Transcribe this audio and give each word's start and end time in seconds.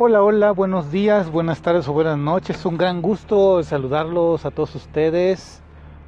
Hola, 0.00 0.22
hola, 0.22 0.52
buenos 0.52 0.92
días, 0.92 1.28
buenas 1.28 1.60
tardes 1.60 1.88
o 1.88 1.92
buenas 1.92 2.16
noches. 2.16 2.64
Un 2.64 2.78
gran 2.78 3.02
gusto 3.02 3.64
saludarlos 3.64 4.46
a 4.46 4.52
todos 4.52 4.76
ustedes. 4.76 5.60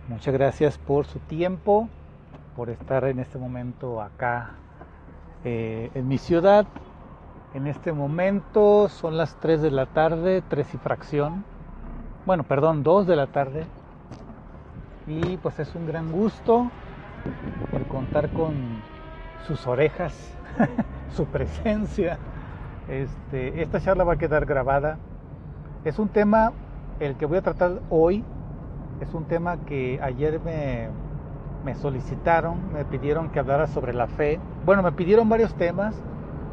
Muchas 0.07 0.33
gracias 0.33 0.79
por 0.79 1.07
su 1.07 1.19
tiempo, 1.19 1.89
por 2.55 2.71
estar 2.71 3.03
en 3.07 3.19
este 3.19 3.37
momento 3.37 4.01
acá 4.01 4.53
eh, 5.43 5.91
en 5.97 6.07
mi 6.07 6.19
ciudad. 6.19 6.67
En 7.53 7.67
este 7.67 7.93
momento 7.93 8.89
son 8.89 9.17
las 9.17 9.35
3 9.41 9.61
de 9.61 9.73
la 9.73 9.87
tarde, 9.87 10.45
3 10.49 10.75
y 10.75 10.79
fracción. 10.79 11.45
Bueno, 12.27 12.45
perdón, 12.45 12.85
2 12.85 13.09
de 13.09 13.17
la 13.17 13.27
tarde. 13.27 13.67
Y 15.09 15.37
pues 15.39 15.59
es 15.59 15.75
un 15.75 15.89
gran 15.89 16.13
gusto 16.13 16.71
el 17.73 17.85
contar 17.89 18.31
con 18.31 18.55
sus 19.49 19.67
orejas, 19.67 20.15
su 21.17 21.25
presencia 21.27 22.21
este, 22.91 23.63
esta 23.63 23.81
charla 23.81 24.05
va 24.05 24.15
a 24.15 24.19
quedar 24.19 24.47
grabada. 24.47 24.99
Es 25.85 25.99
un 25.99 26.09
tema, 26.09 26.53
el 26.99 27.15
que 27.17 27.25
voy 27.25 27.39
a 27.39 27.43
tratar 27.43 27.81
hoy, 27.89 28.25
es 29.01 29.15
un 29.15 29.25
tema 29.25 29.59
que 29.65 30.01
ayer 30.03 30.41
me, 30.41 30.89
me 31.65 31.75
solicitaron, 31.77 32.73
me 32.73 32.85
pidieron 32.85 33.31
que 33.31 33.39
hablara 33.39 33.69
sobre 33.69 33.93
la 33.93 34.09
fe. 34.09 34.41
Bueno, 34.67 34.83
me 34.83 34.93
pidieron 34.93 35.29
varios 35.29 35.55
temas 35.55 35.95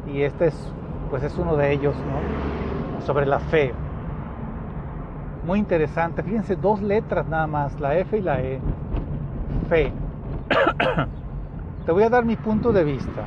y 0.06 0.22
este 0.22 0.46
es, 0.46 0.72
pues 1.10 1.24
es 1.24 1.36
uno 1.36 1.56
de 1.56 1.72
ellos, 1.72 1.96
¿no? 1.96 3.04
Sobre 3.04 3.26
la 3.26 3.40
fe. 3.40 3.74
Muy 5.44 5.58
interesante. 5.58 6.22
Fíjense, 6.22 6.56
dos 6.56 6.80
letras 6.80 7.26
nada 7.26 7.46
más, 7.46 7.78
la 7.80 7.96
F 7.98 8.16
y 8.16 8.22
la 8.22 8.40
E. 8.40 8.60
Fe. 9.68 9.92
Te 11.86 11.92
voy 11.92 12.04
a 12.04 12.10
dar 12.10 12.24
mi 12.24 12.36
punto 12.36 12.72
de 12.72 12.84
vista 12.84 13.24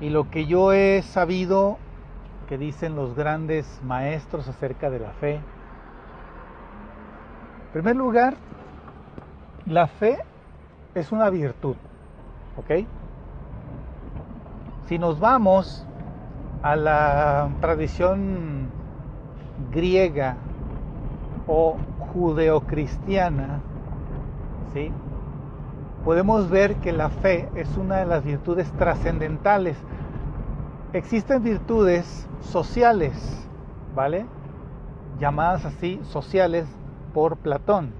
y 0.00 0.10
lo 0.10 0.30
que 0.30 0.46
yo 0.46 0.72
he 0.72 1.02
sabido 1.02 1.78
que 2.48 2.56
dicen 2.56 2.96
los 2.96 3.14
grandes 3.14 3.80
maestros 3.84 4.48
acerca 4.48 4.90
de 4.90 5.00
la 5.00 5.10
fe. 5.10 5.34
En 5.34 5.42
primer 7.72 7.96
lugar, 7.96 8.34
la 9.66 9.86
fe 9.86 10.18
es 10.94 11.12
una 11.12 11.28
virtud, 11.28 11.76
¿ok? 12.56 12.86
Si 14.86 14.98
nos 14.98 15.20
vamos 15.20 15.86
a 16.62 16.74
la 16.74 17.50
tradición 17.60 18.70
griega 19.70 20.36
o 21.46 21.76
judeocristiana, 22.12 23.60
¿sí? 24.72 24.90
Podemos 26.08 26.48
ver 26.48 26.76
que 26.76 26.90
la 26.90 27.10
fe 27.10 27.50
es 27.54 27.76
una 27.76 27.96
de 27.96 28.06
las 28.06 28.24
virtudes 28.24 28.72
trascendentales. 28.78 29.76
Existen 30.94 31.42
virtudes 31.42 32.26
sociales, 32.40 33.12
¿vale? 33.94 34.24
Llamadas 35.20 35.66
así 35.66 36.00
sociales 36.04 36.66
por 37.12 37.36
Platón. 37.36 37.92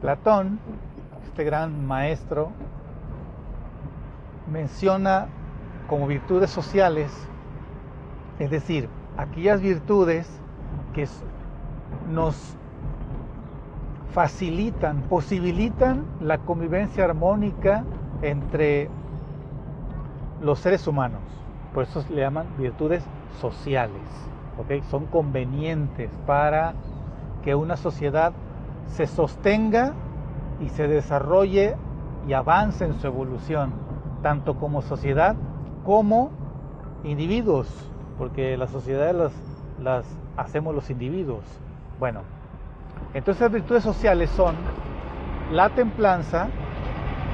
Platón, 0.00 0.58
este 1.22 1.44
gran 1.44 1.86
maestro, 1.86 2.50
menciona 4.50 5.28
como 5.88 6.08
virtudes 6.08 6.50
sociales, 6.50 7.12
es 8.40 8.50
decir, 8.50 8.88
aquellas 9.16 9.60
virtudes 9.60 10.28
que 10.92 11.06
nos 12.10 12.56
facilitan, 14.12 15.02
posibilitan 15.02 16.04
la 16.20 16.38
convivencia 16.38 17.04
armónica 17.04 17.84
entre 18.22 18.88
los 20.42 20.58
seres 20.58 20.86
humanos. 20.86 21.20
Por 21.74 21.84
eso 21.84 22.04
le 22.10 22.22
llaman 22.22 22.46
virtudes 22.58 23.04
sociales. 23.40 24.02
¿okay? 24.58 24.82
Son 24.90 25.06
convenientes 25.06 26.10
para 26.26 26.74
que 27.42 27.54
una 27.54 27.76
sociedad 27.76 28.32
se 28.88 29.06
sostenga 29.06 29.92
y 30.60 30.68
se 30.70 30.88
desarrolle 30.88 31.76
y 32.26 32.32
avance 32.32 32.84
en 32.84 32.94
su 33.00 33.06
evolución, 33.06 33.72
tanto 34.22 34.56
como 34.56 34.82
sociedad 34.82 35.36
como 35.84 36.30
individuos, 37.04 37.68
porque 38.18 38.56
las 38.56 38.70
sociedades 38.70 39.14
las, 39.14 39.32
las 39.80 40.04
hacemos 40.36 40.74
los 40.74 40.90
individuos. 40.90 41.44
Bueno, 41.98 42.20
entonces 43.12 43.40
las 43.42 43.52
virtudes 43.52 43.82
sociales 43.82 44.30
son 44.30 44.54
la 45.52 45.68
templanza, 45.70 46.48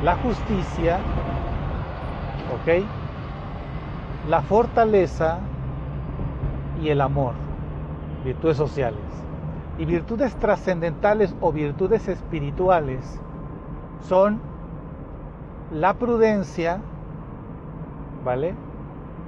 la 0.02 0.16
justicia, 0.16 0.98
¿ok? 2.54 2.84
La 4.30 4.40
fortaleza 4.40 5.38
y 6.82 6.88
el 6.88 7.00
amor, 7.00 7.34
virtudes 8.24 8.56
sociales. 8.56 9.00
Y 9.78 9.84
virtudes 9.84 10.34
trascendentales 10.36 11.34
o 11.42 11.52
virtudes 11.52 12.08
espirituales 12.08 13.20
son 14.00 14.40
la 15.70 15.92
prudencia, 15.94 16.78
¿vale? 18.24 18.54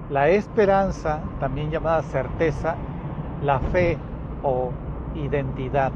La 0.09 0.29
esperanza, 0.31 1.21
también 1.41 1.71
llamada 1.71 2.03
certeza, 2.03 2.77
la 3.43 3.59
fe 3.59 3.99
o 4.43 4.71
identidad 5.15 5.93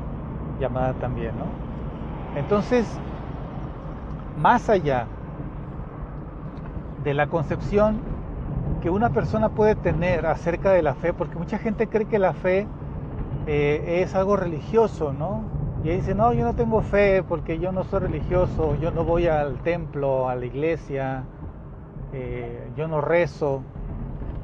llamada 0.62 0.92
también, 0.94 1.32
¿no? 1.36 1.44
Entonces, 2.38 2.86
más 4.38 4.68
allá 4.70 5.06
de 7.02 7.14
la 7.14 7.26
concepción 7.26 8.00
que 8.80 8.90
una 8.90 9.10
persona 9.10 9.48
puede 9.48 9.74
tener 9.74 10.24
acerca 10.26 10.70
de 10.70 10.82
la 10.82 10.94
fe, 10.94 11.12
porque 11.12 11.36
mucha 11.36 11.58
gente 11.58 11.88
cree 11.88 12.06
que 12.06 12.18
la 12.18 12.32
fe 12.32 12.66
eh, 13.46 14.02
es 14.02 14.14
algo 14.14 14.36
religioso, 14.36 15.12
¿no? 15.12 15.42
Y 15.84 15.88
dice, 15.88 16.14
no, 16.14 16.32
yo 16.32 16.44
no 16.44 16.54
tengo 16.54 16.80
fe 16.80 17.24
porque 17.28 17.58
yo 17.58 17.72
no 17.72 17.82
soy 17.84 18.00
religioso, 18.00 18.76
yo 18.76 18.92
no 18.92 19.04
voy 19.04 19.26
al 19.26 19.56
templo, 19.62 20.28
a 20.28 20.36
la 20.36 20.46
iglesia, 20.46 21.24
eh, 22.12 22.68
yo 22.76 22.86
no 22.86 23.00
rezo. 23.00 23.62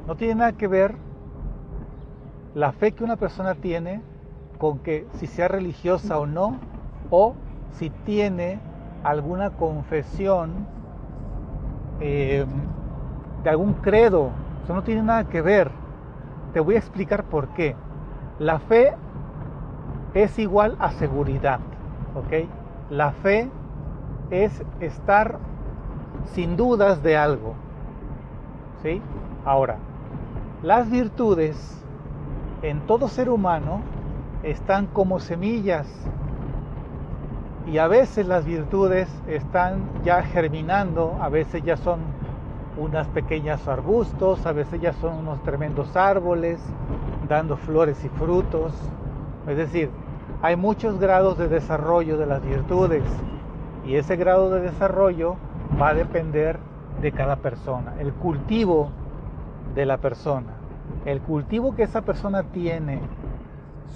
No 0.05 0.15
tiene 0.15 0.35
nada 0.35 0.51
que 0.53 0.67
ver 0.67 0.95
la 2.55 2.73
fe 2.73 2.91
que 2.91 3.05
una 3.05 3.15
persona 3.15 3.55
tiene 3.55 4.01
con 4.59 4.79
que 4.79 5.07
si 5.13 5.25
sea 5.25 5.47
religiosa 5.47 6.19
o 6.19 6.27
no, 6.27 6.57
o 7.09 7.33
si 7.71 7.89
tiene 7.89 8.59
alguna 9.03 9.51
confesión 9.51 10.67
eh, 12.01 12.45
de 13.43 13.49
algún 13.49 13.73
credo. 13.73 14.29
Eso 14.63 14.73
no 14.73 14.83
tiene 14.83 15.01
nada 15.01 15.23
que 15.23 15.41
ver. 15.41 15.71
Te 16.53 16.59
voy 16.59 16.75
a 16.75 16.77
explicar 16.77 17.23
por 17.23 17.47
qué. 17.49 17.75
La 18.37 18.59
fe 18.59 18.93
es 20.13 20.37
igual 20.37 20.75
a 20.79 20.91
seguridad. 20.91 21.61
¿Ok? 22.15 22.49
La 22.89 23.11
fe 23.11 23.49
es 24.29 24.63
estar 24.81 25.39
sin 26.33 26.57
dudas 26.57 27.01
de 27.01 27.15
algo. 27.15 27.53
¿Sí? 28.83 29.01
Ahora, 29.45 29.77
las 30.61 30.89
virtudes 30.91 31.81
en 32.61 32.81
todo 32.81 33.07
ser 33.07 33.29
humano 33.29 33.81
están 34.43 34.87
como 34.87 35.19
semillas 35.19 35.87
y 37.67 37.77
a 37.77 37.87
veces 37.87 38.25
las 38.25 38.45
virtudes 38.45 39.07
están 39.27 39.83
ya 40.03 40.23
germinando, 40.23 41.17
a 41.21 41.29
veces 41.29 41.63
ya 41.63 41.77
son 41.77 41.99
unas 42.77 43.07
pequeñas 43.07 43.67
arbustos, 43.67 44.45
a 44.45 44.53
veces 44.53 44.81
ya 44.81 44.93
son 44.93 45.17
unos 45.17 45.43
tremendos 45.43 45.95
árboles 45.95 46.59
dando 47.27 47.57
flores 47.57 48.03
y 48.03 48.09
frutos. 48.09 48.73
Es 49.47 49.57
decir, 49.57 49.91
hay 50.41 50.55
muchos 50.55 50.99
grados 50.99 51.37
de 51.37 51.47
desarrollo 51.47 52.17
de 52.17 52.25
las 52.25 52.43
virtudes 52.43 53.03
y 53.85 53.95
ese 53.95 54.15
grado 54.15 54.49
de 54.49 54.61
desarrollo 54.61 55.35
va 55.79 55.89
a 55.89 55.93
depender 55.93 56.57
de 57.01 57.11
cada 57.11 57.37
persona, 57.37 57.93
el 57.99 58.13
cultivo 58.13 58.89
de 59.75 59.85
la 59.85 59.97
persona, 59.97 60.53
el 61.05 61.21
cultivo 61.21 61.75
que 61.75 61.83
esa 61.83 62.01
persona 62.01 62.43
tiene 62.43 62.99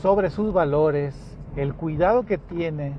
sobre 0.01 0.29
sus 0.29 0.53
valores, 0.53 1.15
el 1.55 1.73
cuidado 1.73 2.23
que 2.25 2.37
tiene 2.37 2.97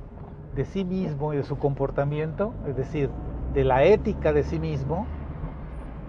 de 0.54 0.64
sí 0.64 0.84
mismo 0.84 1.34
y 1.34 1.36
de 1.36 1.42
su 1.42 1.58
comportamiento, 1.58 2.52
es 2.66 2.76
decir, 2.76 3.10
de 3.52 3.64
la 3.64 3.84
ética 3.84 4.32
de 4.32 4.42
sí 4.42 4.58
mismo, 4.58 5.06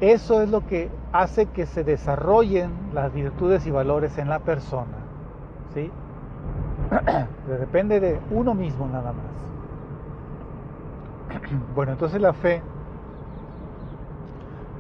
eso 0.02 0.42
es 0.42 0.50
lo 0.50 0.66
que 0.68 0.90
hace 1.14 1.46
que 1.48 1.66
se 1.66 1.84
desarrollen 1.84 2.72
las 2.94 3.14
virtudes 3.14 3.66
y 3.66 3.72
valores 3.72 4.18
en 4.18 4.30
la 4.30 4.40
persona. 4.40 4.98
¿sí? 5.74 5.90
Depende 7.60 8.00
de 8.00 8.20
uno 8.32 8.54
mismo 8.54 8.88
nada 8.88 9.14
más. 9.14 9.26
Bueno, 11.76 11.94
entonces 11.94 12.22
la 12.22 12.34
fe 12.34 12.62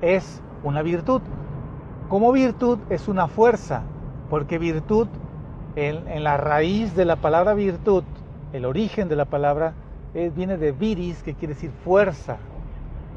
es 0.01 0.41
una 0.63 0.81
virtud. 0.81 1.21
Como 2.09 2.31
virtud 2.31 2.79
es 2.89 3.07
una 3.07 3.27
fuerza, 3.27 3.83
porque 4.29 4.57
virtud 4.57 5.07
en, 5.75 6.23
la 6.23 6.37
raíz 6.37 6.95
de 6.95 7.05
la 7.05 7.17
palabra 7.17 7.53
virtud, 7.53 8.03
el 8.53 8.65
origen 8.65 9.09
de 9.09 9.15
la 9.15 9.25
palabra 9.25 9.73
eh, 10.13 10.31
viene 10.33 10.57
de 10.57 10.71
viris, 10.71 11.21
que 11.23 11.33
quiere 11.33 11.53
decir 11.53 11.71
fuerza, 11.83 12.37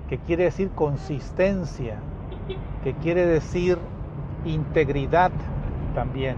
que 0.09 0.19
quiere 0.19 0.45
decir 0.45 0.71
consistencia, 0.71 1.97
que 2.83 2.95
quiere 2.95 3.27
decir 3.27 3.79
integridad 4.45 5.31
también. 5.95 6.37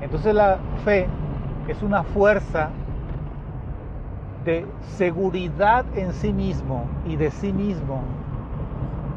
Entonces 0.00 0.34
la 0.34 0.58
fe 0.84 1.06
es 1.68 1.82
una 1.82 2.04
fuerza 2.04 2.70
de 4.44 4.66
seguridad 4.96 5.84
en 5.96 6.12
sí 6.12 6.32
mismo 6.32 6.84
y 7.06 7.16
de 7.16 7.30
sí 7.30 7.52
mismo. 7.52 8.02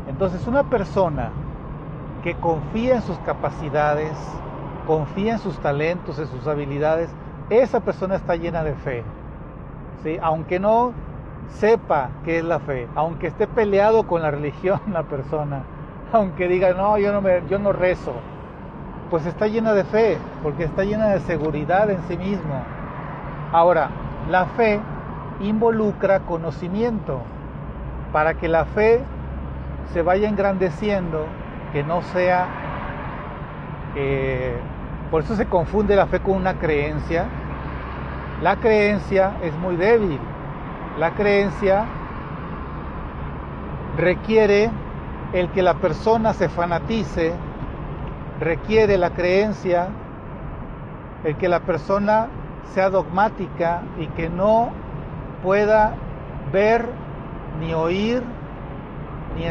Entonces 0.10 0.46
una 0.48 0.64
persona 0.64 1.32
que 2.24 2.36
confía 2.36 2.96
en 2.96 3.02
sus 3.02 3.18
capacidades, 3.20 4.18
confía 4.86 5.34
en 5.34 5.40
sus 5.40 5.58
talentos, 5.60 6.20
en 6.20 6.28
sus 6.28 6.48
habilidades, 6.48 7.10
esa 7.50 7.80
persona 7.82 8.16
está 8.16 8.36
llena 8.36 8.64
de 8.64 8.74
fe. 8.74 9.04
¿sí? 10.04 10.18
Aunque 10.22 10.60
no 10.60 10.94
sepa 11.50 12.10
qué 12.24 12.40
es 12.40 12.44
la 12.44 12.60
fe, 12.60 12.88
aunque 12.96 13.28
esté 13.28 13.48
peleado 13.48 14.08
con 14.08 14.22
la 14.22 14.32
religión 14.38 14.80
la 14.92 15.04
persona, 15.04 15.64
aunque 16.12 16.48
diga, 16.48 16.74
no, 16.74 16.98
yo 16.98 17.12
no, 17.12 17.22
me, 17.22 17.42
yo 17.50 17.60
no 17.60 17.74
rezo, 17.74 18.14
pues 19.10 19.26
está 19.26 19.48
llena 19.48 19.74
de 19.74 19.84
fe, 19.84 20.18
porque 20.42 20.64
está 20.64 20.84
llena 20.84 21.08
de 21.08 21.20
seguridad 21.22 21.90
en 21.90 22.02
sí 22.08 22.18
mismo. 22.18 22.64
Ahora, 23.52 23.90
la 24.30 24.46
fe 24.46 24.80
involucra 25.40 26.22
conocimiento. 26.22 27.22
Para 28.12 28.36
que 28.36 28.48
la 28.48 28.66
fe 28.66 29.02
se 29.92 30.02
vaya 30.02 30.30
engrandeciendo, 30.30 31.26
que 31.72 31.84
no 31.84 32.02
sea... 32.02 32.48
Eh, 33.96 34.56
por 35.14 35.22
eso 35.22 35.36
se 35.36 35.46
confunde 35.46 35.96
la 35.96 36.08
fe 36.08 36.22
con 36.22 36.38
una 36.38 36.56
creencia. 36.56 37.28
La 38.42 38.56
creencia 38.56 39.36
es 39.44 39.54
muy 39.60 39.76
débil. 39.76 40.20
La 40.98 41.12
creencia 41.12 41.86
requiere 43.96 44.72
el 45.34 45.50
que 45.50 45.62
la 45.62 45.76
persona 45.76 46.34
se 46.34 46.50
fanatice, 46.50 47.32
requiere 48.40 48.98
la 48.98 49.12
creencia 49.12 49.90
el 51.26 51.38
que 51.38 51.48
la 51.48 51.60
persona 51.60 52.30
sea 52.74 52.90
dogmática 52.90 53.84
y 54.00 54.08
que 54.08 54.32
no 54.32 54.72
pueda 55.44 55.94
ver 56.52 56.88
ni 57.60 57.72
oír 57.76 58.24
ni, 59.38 59.46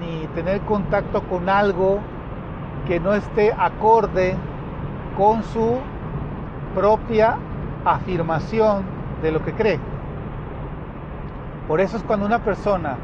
ni, 0.00 0.26
tener 0.28 0.62
contacto 0.62 1.20
con 1.24 1.50
algo 1.50 1.98
que 2.86 3.00
no 3.00 3.12
esté 3.12 3.52
acorde 3.52 4.34
con 5.16 5.42
su 5.42 5.78
propia 6.74 7.36
afirmación 7.84 8.84
de 9.22 9.32
lo 9.32 9.44
que 9.44 9.52
cree. 9.52 9.78
Por 11.68 11.80
eso 11.80 11.96
es 11.96 12.02
cuando 12.02 12.26
una 12.26 12.40
persona 12.40 12.96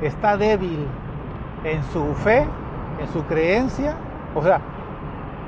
está 0.00 0.36
débil 0.36 0.86
en 1.64 1.82
su 1.84 2.14
fe, 2.14 2.46
en 3.00 3.08
su 3.12 3.22
creencia, 3.24 3.96
o 4.34 4.42
sea, 4.42 4.60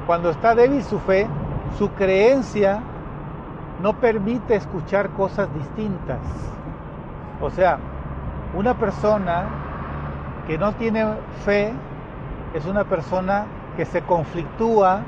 cuando 0.06 0.30
está 0.30 0.54
débil 0.54 0.82
su 0.82 0.98
fe, 1.00 1.26
su 1.76 1.90
creencia 1.90 2.80
no 3.82 3.94
permite 3.94 4.56
escuchar 4.56 5.10
cosas 5.10 5.52
distintas. 5.54 6.18
O 7.40 7.50
sea, 7.50 7.78
una 8.54 8.74
persona 8.74 9.44
que 10.46 10.58
no 10.58 10.72
tiene 10.72 11.04
fe 11.44 11.72
es 12.54 12.66
una 12.66 12.84
persona 12.84 13.46
que 13.76 13.84
se 13.84 14.02
conflictúa 14.02 15.02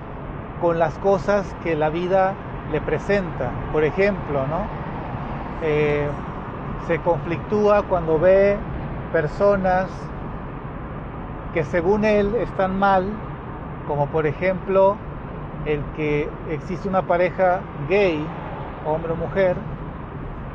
con 0.61 0.79
las 0.79 0.97
cosas 0.99 1.55
que 1.63 1.77
la 1.77 1.89
vida 1.89 2.35
le 2.71 2.81
presenta. 2.81 3.51
Por 3.73 3.85
ejemplo, 3.85 4.47
¿no? 4.47 4.65
Eh, 5.63 6.09
se 6.87 6.99
conflictúa 7.01 7.83
cuando 7.83 8.19
ve 8.19 8.57
personas 9.13 9.89
que 11.53 11.65
según 11.65 12.05
él 12.05 12.35
están 12.37 12.79
mal, 12.79 13.07
como 13.87 14.07
por 14.07 14.27
ejemplo 14.27 14.97
el 15.67 15.83
que 15.97 16.29
existe 16.49 16.89
una 16.89 17.03
pareja 17.03 17.61
gay 17.89 18.25
hombre 18.87 19.13
o 19.13 19.17
mujer, 19.17 19.57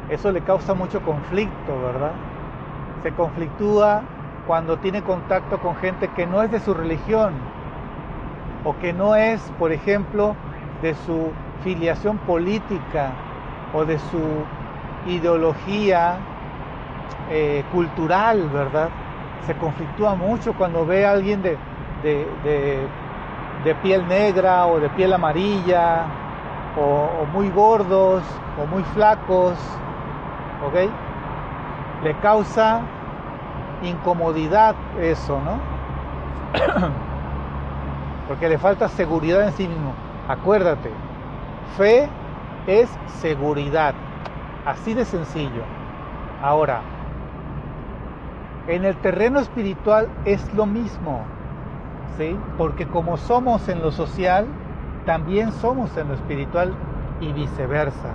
eso 0.10 0.32
le 0.32 0.42
causa 0.42 0.74
mucho 0.74 1.02
conflicto, 1.02 1.82
¿verdad? 1.82 2.12
Se 3.04 3.12
conflictúa 3.12 4.02
cuando 4.48 4.78
tiene 4.78 5.02
contacto 5.02 5.60
con 5.60 5.76
gente 5.76 6.08
que 6.10 6.26
no 6.26 6.42
es 6.44 6.52
de 6.52 6.60
su 6.60 6.74
religión 6.74 7.34
o 8.66 8.78
que 8.78 8.92
no 8.92 9.16
es, 9.16 9.42
por 9.58 9.72
ejemplo, 9.72 10.36
de 10.82 10.94
su 10.94 11.32
filiación 11.64 12.18
política 12.18 13.12
o 13.74 13.86
de 13.86 13.98
su 13.98 14.22
ideología 15.08 16.18
eh, 17.30 17.64
cultural, 17.72 18.50
¿verdad? 18.50 18.90
Se 19.46 19.56
conflictúa 19.56 20.16
mucho 20.16 20.54
cuando 20.54 20.86
ve 20.86 21.06
a 21.06 21.12
alguien 21.12 21.42
de, 21.42 21.58
de 23.66 23.76
piel 23.76 24.08
negra 24.08 24.68
o 24.68 24.80
de 24.80 24.90
piel 24.90 25.12
amarilla 25.12 26.06
o, 26.78 27.26
muy 27.34 27.50
gordos 27.50 28.24
o 28.62 28.68
muy 28.68 28.84
flacos, 28.94 29.58
¿ok? 30.66 30.90
Le 32.04 32.14
causa 32.20 32.82
incomodidad 33.82 34.76
eso, 35.00 35.42
¿no? 35.42 35.60
Porque 38.28 38.50
le 38.50 38.58
falta 38.58 38.88
seguridad 38.88 39.48
en 39.48 39.54
sí 39.54 39.68
mismo. 39.68 39.94
Acuérdate, 40.28 40.90
fe 41.78 42.10
es 42.68 42.90
seguridad, 43.20 43.94
así 44.66 44.94
de 44.94 45.06
sencillo. 45.06 45.64
Ahora, 46.42 46.82
en 48.68 48.86
el 48.86 48.96
terreno 48.98 49.40
espiritual 49.40 50.08
es 50.26 50.54
lo 50.56 50.66
mismo, 50.66 51.22
¿sí? 52.18 52.36
Porque 52.58 52.88
como 52.88 53.18
somos 53.18 53.70
en 53.70 53.82
lo 53.82 53.92
social, 53.92 54.48
también 55.06 55.52
somos 55.52 55.96
en 55.98 56.08
lo 56.08 56.16
espiritual 56.16 56.74
y 57.22 57.32
viceversa. 57.32 58.10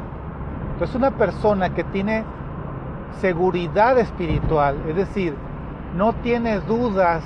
Entonces 0.73 0.97
una 0.97 1.13
persona 1.13 1.71
que 1.75 1.85
tiene 1.85 2.25
seguridad 3.21 3.99
espiritual, 3.99 4.77
es 4.89 4.97
decir, 4.97 5.37
no 5.97 6.13
tiene 6.15 6.59
dudas 6.61 7.23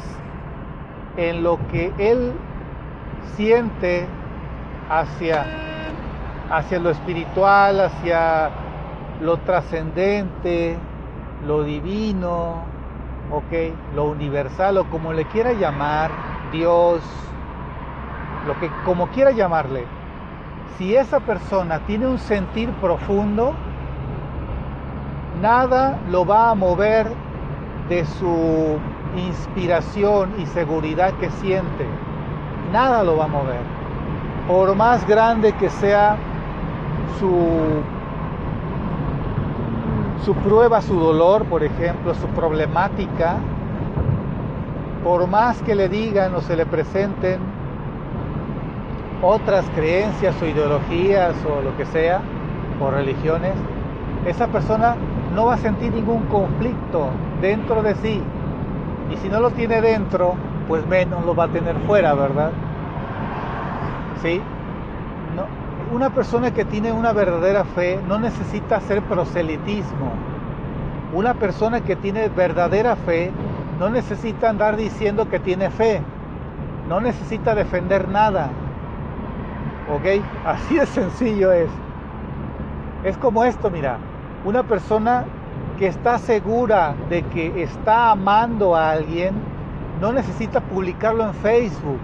en 1.17 1.43
lo 1.43 1.59
que 1.69 1.93
él 1.99 2.33
siente 3.37 4.07
hacia, 4.89 5.45
hacia 6.51 6.79
lo 6.79 6.91
espiritual, 6.91 7.81
hacia 7.81 8.51
lo 9.21 9.39
trascendente, 9.39 10.77
lo 11.47 11.63
divino, 11.63 12.63
okay, 13.31 13.75
lo 13.95 14.05
universal 14.05 14.79
o 14.79 14.85
como 14.85 15.13
le 15.13 15.25
quiera 15.27 15.53
llamar, 15.53 16.11
Dios, 16.53 17.03
lo 18.47 18.59
que 18.61 18.71
como 18.85 19.09
quiera 19.09 19.31
llamarle, 19.31 19.85
si 20.77 20.97
esa 20.97 21.21
persona 21.21 21.81
tiene 21.87 22.07
un 22.07 22.19
sentir 22.19 22.71
profundo, 22.81 23.55
nada 25.41 25.99
lo 26.11 26.27
va 26.27 26.51
a 26.51 26.55
mover 26.55 27.07
de 27.89 28.05
su 28.05 28.79
inspiración 29.17 30.35
y 30.39 30.47
seguridad 30.47 31.15
que 31.15 31.31
siente. 31.31 31.87
Nada 32.75 33.05
lo 33.05 33.17
va 33.17 33.27
a 33.27 33.29
mover. 33.29 33.61
Por 34.49 34.75
más 34.75 35.07
grande 35.07 35.53
que 35.53 35.71
sea 35.71 36.17
su, 37.21 37.31
su 40.25 40.35
prueba, 40.35 40.83
su 40.83 40.99
dolor, 40.99 41.45
por 41.45 41.63
ejemplo, 41.63 42.13
su 42.17 42.27
problemática, 42.31 43.37
por 45.05 45.29
más 45.29 45.63
que 45.63 45.77
le 45.77 45.89
digan 45.89 46.35
o 46.35 46.41
se 46.41 46.57
le 46.57 46.67
presenten 46.67 47.39
otras 49.23 49.65
creencias 49.77 50.35
o 50.43 50.45
ideologías 50.45 51.37
o 51.47 51.63
lo 51.63 51.77
que 51.77 51.87
sea, 51.87 52.23
o 52.81 52.91
religiones, 52.91 53.55
esa 54.27 54.49
persona 54.49 54.97
no 55.33 55.47
va 55.47 55.55
a 55.55 55.59
sentir 55.59 55.93
ningún 55.93 56.25
conflicto 56.25 57.07
dentro 57.41 57.85
de 57.85 57.95
sí. 57.95 58.21
Y 59.13 59.17
si 59.19 59.29
no 59.29 59.39
lo 59.39 59.51
tiene 59.51 59.81
dentro, 59.81 60.35
pues 60.67 60.85
menos 60.89 61.25
lo 61.25 61.37
va 61.37 61.45
a 61.45 61.49
tener 61.49 61.77
fuera, 61.87 62.15
¿verdad? 62.15 62.51
¿Sí? 64.23 64.41
una 65.93 66.11
persona 66.11 66.53
que 66.53 66.65
tiene 66.65 66.91
una 66.91 67.13
verdadera 67.13 67.65
fe 67.65 68.01
no 68.09 68.19
necesita 68.19 68.77
hacer 68.77 69.03
proselitismo. 69.03 70.13
Una 71.13 71.35
persona 71.35 71.83
que 71.83 71.95
tiene 71.95 72.29
verdadera 72.29 72.97
fe 72.97 73.31
no 73.79 73.89
necesita 73.89 74.51
andar 74.51 74.77
diciendo 74.77 75.29
que 75.29 75.39
tiene 75.39 75.71
fe. 75.71 76.03
No 76.89 77.01
necesita 77.01 77.55
defender 77.55 78.09
nada. 78.09 78.51
¿Ok? 79.95 80.25
Así 80.45 80.77
de 80.77 80.87
sencillo 80.87 81.53
es. 81.53 81.71
Es 83.05 83.17
como 83.19 83.45
esto, 83.45 83.71
mira. 83.71 83.99
Una 84.45 84.65
persona 84.65 85.25
que 85.79 85.87
está 85.87 86.19
segura 86.19 86.95
de 87.09 87.23
que 87.23 87.63
está 87.63 88.11
amando 88.11 88.75
a 88.75 88.91
alguien, 88.91 89.35
no 90.01 90.13
necesita 90.13 90.61
publicarlo 90.61 91.25
en 91.25 91.35
Facebook, 91.35 91.99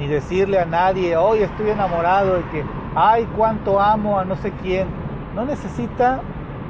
ni 0.00 0.06
decirle 0.06 0.58
a 0.58 0.64
nadie, 0.64 1.14
hoy 1.14 1.42
estoy 1.42 1.68
enamorado 1.68 2.36
de 2.36 2.42
que, 2.44 2.64
ay, 2.96 3.28
cuánto 3.36 3.78
amo 3.78 4.18
a 4.18 4.24
no 4.24 4.34
sé 4.36 4.50
quién. 4.62 4.88
No 5.36 5.44
necesita 5.44 6.20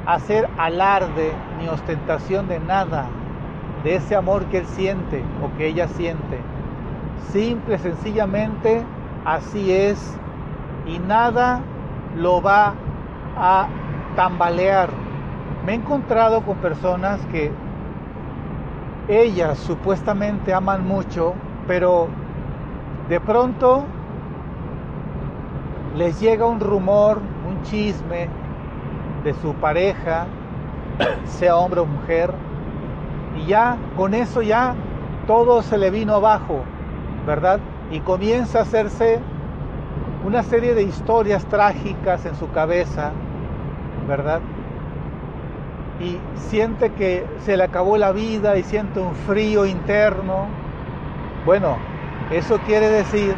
hacer 0.04 0.48
alarde 0.58 1.32
ni 1.60 1.68
ostentación 1.68 2.48
de 2.48 2.58
nada, 2.58 3.06
de 3.84 3.94
ese 3.94 4.16
amor 4.16 4.46
que 4.46 4.58
él 4.58 4.66
siente 4.66 5.22
o 5.44 5.56
que 5.56 5.68
ella 5.68 5.86
siente. 5.86 6.40
Simple, 7.30 7.78
sencillamente, 7.78 8.82
así 9.24 9.72
es. 9.72 10.18
Y 10.86 10.98
nada 10.98 11.60
lo 12.16 12.42
va 12.42 12.74
a 13.36 13.68
tambalear. 14.16 14.90
Me 15.64 15.72
he 15.72 15.74
encontrado 15.76 16.42
con 16.42 16.56
personas 16.56 17.24
que 17.26 17.52
ellas 19.06 19.56
supuestamente 19.58 20.52
aman 20.52 20.84
mucho, 20.84 21.34
pero 21.68 22.08
de 23.10 23.18
pronto 23.18 23.84
les 25.96 26.20
llega 26.20 26.46
un 26.46 26.60
rumor, 26.60 27.20
un 27.48 27.60
chisme 27.64 28.28
de 29.24 29.34
su 29.34 29.52
pareja, 29.54 30.26
sea 31.24 31.56
hombre 31.56 31.80
o 31.80 31.86
mujer, 31.86 32.32
y 33.36 33.46
ya 33.46 33.76
con 33.96 34.14
eso 34.14 34.42
ya 34.42 34.76
todo 35.26 35.60
se 35.62 35.76
le 35.76 35.90
vino 35.90 36.14
abajo, 36.14 36.60
¿verdad? 37.26 37.58
Y 37.90 37.98
comienza 37.98 38.60
a 38.60 38.62
hacerse 38.62 39.18
una 40.24 40.44
serie 40.44 40.74
de 40.74 40.84
historias 40.84 41.44
trágicas 41.46 42.24
en 42.26 42.36
su 42.36 42.48
cabeza, 42.52 43.10
¿verdad? 44.06 44.40
Y 45.98 46.16
siente 46.48 46.92
que 46.92 47.26
se 47.40 47.56
le 47.56 47.64
acabó 47.64 47.96
la 47.96 48.12
vida 48.12 48.56
y 48.56 48.62
siente 48.62 49.00
un 49.00 49.16
frío 49.16 49.66
interno. 49.66 50.46
Bueno, 51.44 51.76
eso 52.30 52.58
quiere 52.60 52.88
decir 52.88 53.34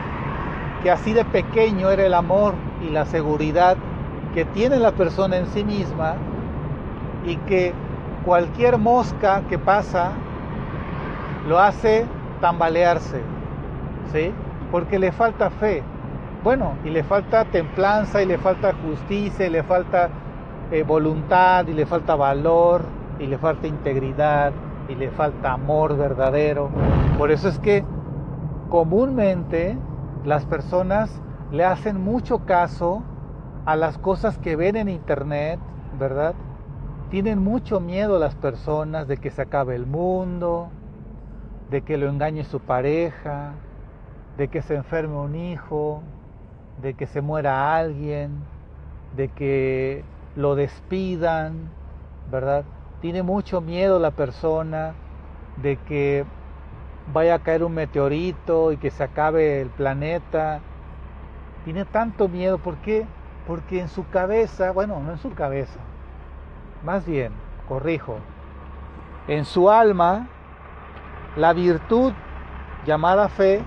que 0.83 0.91
así 0.91 1.13
de 1.13 1.25
pequeño 1.25 1.91
era 1.91 2.05
el 2.05 2.15
amor 2.15 2.55
y 2.87 2.91
la 2.91 3.07
seguridad 3.07 3.77
que 4.35 4.45
tiene 4.45 4.79
la 4.79 4.93
persona 4.93 5.37
en 5.37 5.47
sí 5.47 5.65
misma 5.65 6.17
y 7.25 7.37
que 7.37 7.73
cualquier 8.25 8.79
mosca 8.79 9.43
que 9.49 9.59
pasa 9.59 10.13
lo 11.49 11.59
hace 11.59 12.07
tambalearse, 12.41 13.23
¿sí? 14.13 14.33
Porque 14.71 14.99
le 14.99 15.13
falta 15.13 15.51
fe. 15.51 15.83
Bueno, 16.43 16.75
y 16.85 16.91
le 16.91 17.05
falta 17.05 17.45
templanza, 17.45 18.21
y 18.23 18.27
le 18.27 18.37
falta 18.37 18.75
justicia, 18.85 19.47
y 19.47 19.51
le 19.51 19.63
falta 19.63 20.11
eh, 20.73 20.83
voluntad, 20.83 21.67
y 21.69 21.73
le 21.73 21.87
falta 21.87 22.17
valor, 22.17 22.83
y 23.21 23.27
le 23.27 23.39
falta 23.39 23.69
integridad, 23.69 24.53
y 24.89 24.97
le 24.97 25.11
falta 25.11 25.53
amor 25.53 25.97
verdadero. 25.97 26.69
Por 27.17 27.31
eso 27.31 27.49
es 27.49 27.59
que 27.61 27.85
comúnmente 28.73 29.77
las 30.25 30.47
personas 30.47 31.21
le 31.51 31.63
hacen 31.63 32.01
mucho 32.01 32.47
caso 32.47 33.03
a 33.67 33.77
las 33.77 33.99
cosas 33.99 34.39
que 34.39 34.57
ven 34.57 34.77
en 34.77 34.89
internet, 34.89 35.61
¿verdad? 35.99 36.35
Tienen 37.11 37.39
mucho 37.39 37.81
miedo 37.81 38.19
las 38.19 38.35
personas 38.35 39.07
de 39.07 39.19
que 39.19 39.31
se 39.31 39.43
acabe 39.43 39.77
el 39.77 39.85
mundo, 39.85 40.71
de 41.69 41.83
que 41.83 41.99
lo 41.99 42.09
engañe 42.09 42.45
su 42.45 42.61
pareja, 42.61 43.53
de 44.39 44.49
que 44.49 44.63
se 44.63 44.75
enferme 44.75 45.17
un 45.17 45.35
hijo, 45.35 46.01
de 46.81 46.95
que 46.95 47.07
se 47.07 47.21
muera 47.21 47.77
alguien, 47.77 48.39
de 49.15 49.29
que 49.29 50.03
lo 50.35 50.55
despidan, 50.55 51.69
¿verdad? 52.31 52.65
Tiene 53.03 53.23
mucho 53.23 53.61
miedo 53.61 53.99
la 53.99 54.13
persona 54.13 54.95
de 55.61 55.77
que 55.77 56.25
vaya 57.13 57.37
a 57.37 57.39
caer 57.41 57.65
un 57.65 57.75
meteorito 57.75 58.73
y 58.73 58.77
que 58.77 58.91
se 58.91 59.03
acabe 59.03 59.61
el 59.61 59.69
planeta. 59.69 60.61
Tiene 61.65 61.85
tanto 61.85 62.29
miedo, 62.29 62.59
¿por 62.59 62.77
qué? 62.77 63.07
Porque 63.47 63.81
en 63.81 63.89
su 63.89 64.09
cabeza, 64.09 64.73
bueno, 64.73 65.01
no 65.01 65.13
en 65.13 65.19
su 65.19 65.33
cabeza, 65.35 65.79
más 66.85 67.07
bien, 67.07 67.33
corrijo, 67.69 68.17
en 69.29 69.45
su 69.45 69.71
alma, 69.71 70.29
la 71.37 71.53
virtud 71.53 72.13
llamada 72.85 73.29
fe 73.29 73.63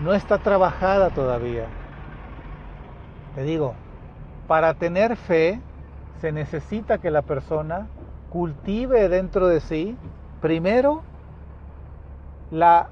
no 0.00 0.14
está 0.14 0.38
trabajada 0.38 1.10
todavía. 1.10 1.66
Te 3.34 3.42
digo, 3.42 3.74
para 4.46 4.74
tener 4.74 5.16
fe 5.16 5.60
se 6.20 6.32
necesita 6.32 6.98
que 6.98 7.10
la 7.10 7.22
persona 7.22 7.86
cultive 8.30 9.08
dentro 9.08 9.46
de 9.46 9.60
sí, 9.60 9.96
primero, 10.40 11.02
la 12.52 12.90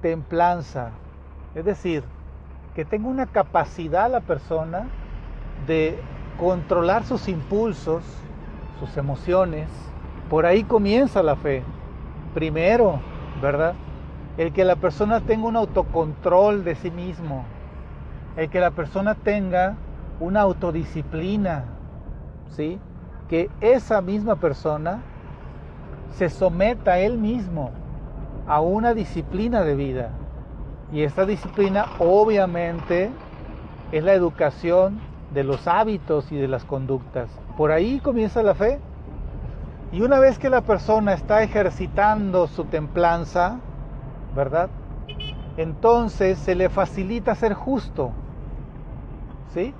templanza, 0.00 0.92
es 1.56 1.64
decir, 1.64 2.04
que 2.76 2.84
tenga 2.84 3.08
una 3.08 3.26
capacidad 3.26 4.08
la 4.08 4.20
persona 4.20 4.86
de 5.66 5.98
controlar 6.38 7.02
sus 7.02 7.28
impulsos, 7.28 8.04
sus 8.78 8.96
emociones. 8.96 9.68
Por 10.30 10.46
ahí 10.46 10.62
comienza 10.62 11.24
la 11.24 11.34
fe. 11.34 11.64
Primero, 12.34 13.00
¿verdad? 13.42 13.74
El 14.36 14.52
que 14.52 14.64
la 14.64 14.76
persona 14.76 15.22
tenga 15.22 15.48
un 15.48 15.56
autocontrol 15.56 16.62
de 16.62 16.76
sí 16.76 16.92
mismo. 16.92 17.44
El 18.36 18.48
que 18.48 18.60
la 18.60 18.70
persona 18.70 19.16
tenga 19.16 19.74
una 20.20 20.42
autodisciplina. 20.42 21.64
¿Sí? 22.50 22.78
Que 23.28 23.50
esa 23.60 24.00
misma 24.00 24.36
persona 24.36 25.00
se 26.12 26.30
someta 26.30 26.92
a 26.92 26.98
él 27.00 27.18
mismo 27.18 27.72
a 28.48 28.60
una 28.60 28.94
disciplina 28.94 29.62
de 29.62 29.74
vida. 29.76 30.10
Y 30.92 31.02
esta 31.02 31.26
disciplina 31.26 31.86
obviamente 31.98 33.10
es 33.92 34.02
la 34.02 34.14
educación 34.14 35.00
de 35.32 35.44
los 35.44 35.68
hábitos 35.68 36.32
y 36.32 36.36
de 36.36 36.48
las 36.48 36.64
conductas. 36.64 37.28
Por 37.56 37.70
ahí 37.70 38.00
comienza 38.00 38.42
la 38.42 38.54
fe. 38.54 38.78
Y 39.92 40.00
una 40.00 40.18
vez 40.18 40.38
que 40.38 40.50
la 40.50 40.62
persona 40.62 41.12
está 41.12 41.42
ejercitando 41.42 42.46
su 42.46 42.64
templanza, 42.64 43.58
¿verdad? 44.34 44.70
Entonces 45.56 46.38
se 46.38 46.54
le 46.54 46.68
facilita 46.68 47.34
ser 47.34 47.54
justo. 47.54 48.12
¿Sí? 49.52 49.74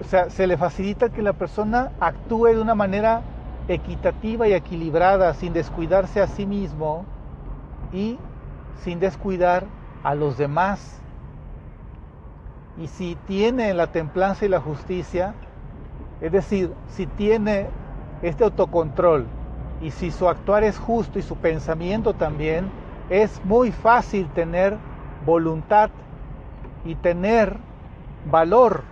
o 0.00 0.04
sea, 0.04 0.30
se 0.30 0.48
le 0.48 0.56
facilita 0.56 1.10
que 1.10 1.22
la 1.22 1.32
persona 1.32 1.92
actúe 2.00 2.46
de 2.46 2.60
una 2.60 2.74
manera 2.74 3.22
equitativa 3.68 4.48
y 4.48 4.52
equilibrada, 4.52 5.34
sin 5.34 5.52
descuidarse 5.52 6.20
a 6.20 6.26
sí 6.26 6.46
mismo 6.46 7.04
y 7.92 8.18
sin 8.82 9.00
descuidar 9.00 9.64
a 10.02 10.14
los 10.14 10.38
demás. 10.38 11.00
Y 12.78 12.88
si 12.88 13.16
tiene 13.26 13.74
la 13.74 13.88
templanza 13.88 14.46
y 14.46 14.48
la 14.48 14.60
justicia, 14.60 15.34
es 16.20 16.32
decir, 16.32 16.72
si 16.88 17.06
tiene 17.06 17.68
este 18.22 18.44
autocontrol 18.44 19.26
y 19.80 19.90
si 19.90 20.10
su 20.10 20.28
actuar 20.28 20.64
es 20.64 20.78
justo 20.78 21.18
y 21.18 21.22
su 21.22 21.36
pensamiento 21.36 22.14
también, 22.14 22.70
es 23.08 23.42
muy 23.44 23.72
fácil 23.72 24.28
tener 24.28 24.76
voluntad 25.26 25.90
y 26.84 26.94
tener 26.94 27.56
valor. 28.30 28.82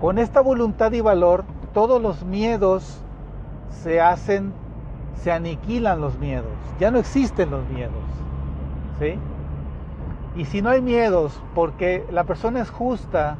Con 0.00 0.18
esta 0.18 0.40
voluntad 0.40 0.92
y 0.92 1.00
valor 1.00 1.44
todos 1.72 2.00
los 2.00 2.24
miedos 2.24 3.02
se 3.70 4.00
hacen, 4.00 4.52
se 5.16 5.32
aniquilan 5.32 6.00
los 6.00 6.18
miedos, 6.18 6.52
ya 6.78 6.90
no 6.90 6.98
existen 6.98 7.50
los 7.50 7.66
miedos. 7.68 7.92
¿sí? 8.98 9.18
Y 10.36 10.44
si 10.46 10.62
no 10.62 10.70
hay 10.70 10.80
miedos, 10.80 11.40
porque 11.54 12.06
la 12.10 12.24
persona 12.24 12.60
es 12.60 12.70
justa, 12.70 13.36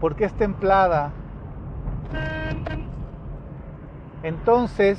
porque 0.00 0.24
es 0.24 0.32
templada, 0.34 1.12
entonces 4.22 4.98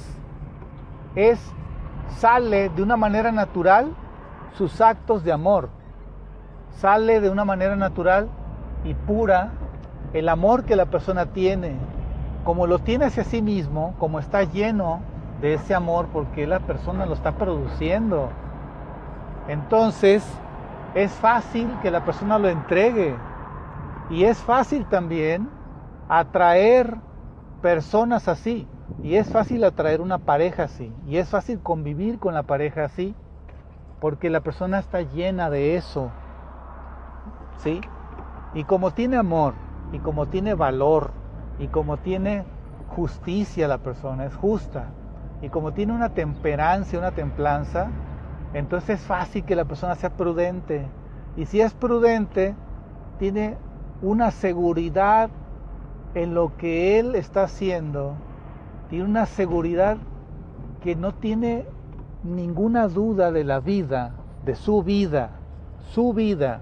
es 1.15 1.39
sale 2.17 2.69
de 2.69 2.81
una 2.81 2.97
manera 2.97 3.31
natural 3.31 3.93
sus 4.53 4.81
actos 4.81 5.23
de 5.23 5.31
amor. 5.31 5.69
Sale 6.77 7.21
de 7.21 7.29
una 7.29 7.43
manera 7.43 7.75
natural 7.75 8.29
y 8.83 8.93
pura 8.93 9.51
el 10.13 10.29
amor 10.29 10.63
que 10.63 10.75
la 10.75 10.85
persona 10.85 11.27
tiene 11.27 11.75
como 12.47 12.65
lo 12.65 12.79
tiene 12.79 13.03
hacia 13.03 13.25
sí 13.25 13.41
mismo, 13.41 13.93
como 13.99 14.19
está 14.19 14.43
lleno 14.43 15.01
de 15.41 15.55
ese 15.55 15.75
amor 15.75 16.07
porque 16.13 16.47
la 16.47 16.61
persona 16.61 17.05
lo 17.05 17.13
está 17.13 17.33
produciendo, 17.33 18.29
entonces 19.49 20.25
es 20.95 21.11
fácil 21.11 21.69
que 21.81 21.91
la 21.91 22.05
persona 22.05 22.39
lo 22.39 22.47
entregue 22.47 23.17
y 24.09 24.23
es 24.23 24.37
fácil 24.37 24.85
también 24.85 25.49
atraer 26.07 26.95
personas 27.61 28.29
así 28.29 28.65
y 29.03 29.15
es 29.15 29.29
fácil 29.29 29.65
atraer 29.65 29.99
una 29.99 30.19
pareja 30.19 30.63
así 30.63 30.89
y 31.05 31.17
es 31.17 31.27
fácil 31.27 31.59
convivir 31.59 32.17
con 32.17 32.33
la 32.33 32.43
pareja 32.43 32.85
así 32.85 33.13
porque 33.99 34.29
la 34.29 34.39
persona 34.39 34.79
está 34.79 35.01
llena 35.01 35.49
de 35.49 35.75
eso. 35.75 36.11
¿Sí? 37.57 37.81
Y 38.53 38.63
como 38.63 38.91
tiene 38.91 39.17
amor 39.17 39.53
y 39.91 39.99
como 39.99 40.27
tiene 40.27 40.53
valor 40.53 41.11
y 41.59 41.67
como 41.67 41.97
tiene 41.97 42.43
justicia 42.89 43.67
la 43.67 43.79
persona, 43.79 44.25
es 44.25 44.35
justa, 44.35 44.85
y 45.41 45.49
como 45.49 45.73
tiene 45.73 45.93
una 45.93 46.09
temperancia, 46.09 46.97
una 46.97 47.11
templanza, 47.11 47.89
entonces 48.53 48.99
es 48.99 49.05
fácil 49.05 49.43
que 49.43 49.55
la 49.55 49.65
persona 49.65 49.95
sea 49.95 50.09
prudente. 50.09 50.85
Y 51.35 51.45
si 51.45 51.61
es 51.61 51.73
prudente, 51.73 52.55
tiene 53.19 53.57
una 54.01 54.31
seguridad 54.31 55.29
en 56.15 56.33
lo 56.33 56.55
que 56.57 56.99
él 56.99 57.15
está 57.15 57.43
haciendo, 57.43 58.15
tiene 58.89 59.05
una 59.05 59.25
seguridad 59.25 59.97
que 60.81 60.95
no 60.95 61.13
tiene 61.13 61.65
ninguna 62.23 62.87
duda 62.87 63.31
de 63.31 63.43
la 63.43 63.59
vida, 63.59 64.13
de 64.45 64.55
su 64.55 64.81
vida, 64.81 65.31
su 65.91 66.13
vida 66.13 66.61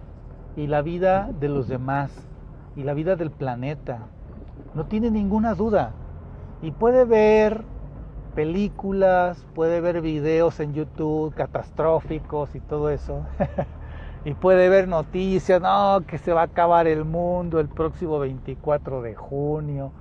y 0.56 0.68
la 0.68 0.82
vida 0.82 1.30
de 1.40 1.50
los 1.50 1.68
demás 1.68 2.12
y 2.76 2.84
la 2.84 2.94
vida 2.94 3.16
del 3.16 3.32
planeta. 3.32 4.08
No 4.76 4.86
tiene 4.86 5.10
ninguna 5.10 5.56
duda. 5.56 5.94
Y 6.62 6.72
puede 6.72 7.06
ver 7.06 7.64
películas, 8.36 9.48
puede 9.56 9.80
ver 9.80 10.02
videos 10.02 10.60
en 10.60 10.74
YouTube 10.74 11.34
catastróficos 11.34 12.54
y 12.56 12.60
todo 12.60 12.90
eso. 12.90 13.26
y 14.26 14.34
puede 14.34 14.68
ver 14.68 14.90
noticias, 14.90 15.62
no, 15.62 16.02
que 16.06 16.18
se 16.18 16.34
va 16.34 16.42
a 16.42 16.46
acabar 16.46 16.88
el 16.88 17.06
mundo 17.06 17.62
el 17.62 17.70
próximo 17.70 18.20
24 18.20 19.02
de 19.02 19.16
junio. 19.16 19.94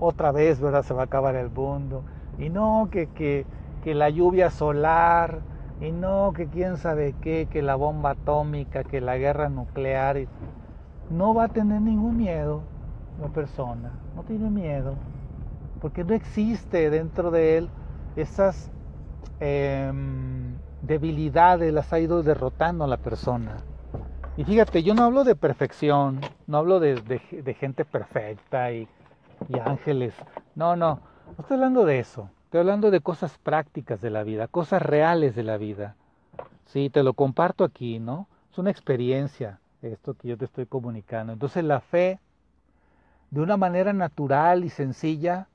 Otra 0.00 0.32
vez, 0.32 0.60
¿verdad? 0.60 0.82
Se 0.82 0.92
va 0.92 1.02
a 1.02 1.04
acabar 1.04 1.36
el 1.36 1.50
mundo. 1.50 2.02
Y 2.38 2.48
no, 2.48 2.88
que, 2.90 3.06
que, 3.10 3.46
que 3.84 3.94
la 3.94 4.10
lluvia 4.10 4.50
solar, 4.50 5.42
y 5.80 5.92
no, 5.92 6.32
que 6.34 6.48
quién 6.48 6.76
sabe 6.76 7.14
qué, 7.20 7.46
que 7.48 7.62
la 7.62 7.76
bomba 7.76 8.10
atómica, 8.10 8.82
que 8.82 9.00
la 9.00 9.16
guerra 9.16 9.48
nuclear. 9.48 10.26
No 11.08 11.34
va 11.34 11.44
a 11.44 11.48
tener 11.48 11.82
ningún 11.82 12.16
miedo 12.16 12.62
la 13.20 13.28
persona, 13.28 13.92
no 14.14 14.22
tiene 14.22 14.50
miedo 14.50 14.94
porque 15.80 16.04
no 16.04 16.14
existe 16.14 16.90
dentro 16.90 17.30
de 17.30 17.58
él 17.58 17.68
esas 18.16 18.70
em, 19.40 20.56
debilidades, 20.82 21.72
las 21.72 21.92
ha 21.92 22.00
ido 22.00 22.22
derrotando 22.22 22.84
a 22.84 22.86
la 22.86 22.96
persona. 22.96 23.56
Y 24.36 24.44
fíjate, 24.44 24.82
yo 24.82 24.94
no 24.94 25.04
hablo 25.04 25.24
de 25.24 25.36
perfección, 25.36 26.20
no 26.46 26.58
hablo 26.58 26.80
de, 26.80 26.96
gente 27.58 27.84
perfecta 27.84 28.72
y, 28.72 28.88
y, 29.48 29.58
ángeles, 29.58 30.14
no, 30.54 30.76
no, 30.76 31.00
no 31.26 31.34
estoy 31.38 31.54
hablando 31.54 31.84
de 31.84 31.98
eso, 31.98 32.30
estoy 32.44 32.60
hablando 32.60 32.90
de 32.90 33.00
cosas 33.00 33.38
prácticas 33.38 34.00
de 34.00 34.10
la 34.10 34.22
vida, 34.22 34.48
cosas 34.48 34.82
reales 34.82 35.34
de 35.34 35.42
la 35.42 35.56
vida. 35.56 35.94
Sí, 36.66 36.90
te 36.90 37.02
lo 37.02 37.14
comparto 37.14 37.64
aquí, 37.64 37.98
¿no? 37.98 38.28
Es 38.50 38.58
una 38.58 38.70
experiencia 38.70 39.60
esto 39.82 40.14
que 40.14 40.28
yo 40.28 40.36
te 40.36 40.46
estoy 40.46 40.66
comunicando. 40.66 41.32
Entonces 41.32 41.64
la 41.64 41.80
fe, 41.80 42.18
de 43.30 43.40
una 43.40 43.56
manera 43.56 43.92
natural 43.92 44.64
y 44.64 44.70
sencilla, 44.70 45.48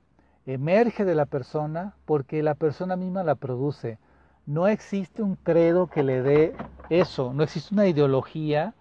emerge 0.45 1.05
de 1.05 1.15
la 1.15 1.25
persona 1.25 1.95
porque 2.05 2.43
la 2.43 2.55
persona 2.55 2.95
misma 2.95 3.23
la 3.23 3.35
produce. 3.35 3.97
No 4.45 4.67
existe 4.67 5.21
un 5.21 5.35
credo 5.35 5.87
que 5.87 6.03
le 6.03 6.21
dé 6.21 6.55
eso, 6.89 7.33
no 7.33 7.43
existe 7.43 7.73
una 7.73 7.87
ideología 7.87 8.73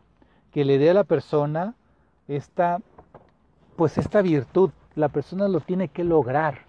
que 0.52 0.64
le 0.64 0.78
dé 0.78 0.90
a 0.90 0.94
la 0.94 1.04
persona 1.04 1.74
esta 2.28 2.80
pues 3.76 3.96
esta 3.96 4.20
virtud, 4.20 4.70
la 4.94 5.08
persona 5.08 5.48
lo 5.48 5.60
tiene 5.60 5.88
que 5.88 6.04
lograr. 6.04 6.66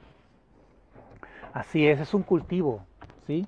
Así 1.54 1.86
es, 1.86 2.00
es 2.00 2.14
un 2.14 2.24
cultivo, 2.24 2.86
¿sí? 3.28 3.46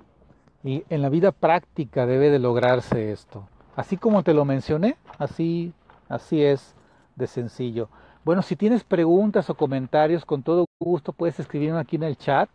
Y 0.62 0.84
en 0.90 1.00
la 1.00 1.08
vida 1.08 1.32
práctica 1.32 2.04
debe 2.04 2.28
de 2.28 2.38
lograrse 2.38 3.10
esto. 3.10 3.48
Así 3.74 3.96
como 3.96 4.22
te 4.22 4.34
lo 4.34 4.44
mencioné, 4.44 4.96
así 5.18 5.72
así 6.08 6.42
es 6.42 6.74
de 7.16 7.26
sencillo. 7.26 7.88
Bueno, 8.24 8.40
si 8.40 8.56
tienes 8.56 8.84
preguntas 8.84 9.50
o 9.50 9.54
comentarios, 9.54 10.24
con 10.24 10.42
todo 10.42 10.64
gusto 10.80 11.12
puedes 11.12 11.38
escribirme 11.38 11.78
aquí 11.78 11.96
en 11.96 12.04
el 12.04 12.16
chat. 12.16 12.48